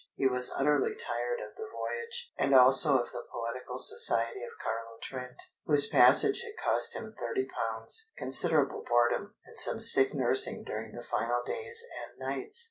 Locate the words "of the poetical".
2.97-3.77